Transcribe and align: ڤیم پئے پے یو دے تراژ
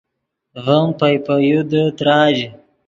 ڤیم 0.65 0.87
پئے 0.99 1.17
پے 1.25 1.33
یو 1.47 1.61
دے 1.71 1.81
تراژ 1.97 2.35